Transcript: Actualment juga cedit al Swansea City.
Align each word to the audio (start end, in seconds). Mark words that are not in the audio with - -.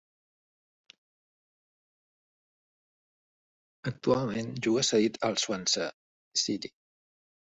Actualment 3.91 4.49
juga 4.67 4.85
cedit 4.89 5.19
al 5.29 5.37
Swansea 5.45 5.89
City. 6.45 6.73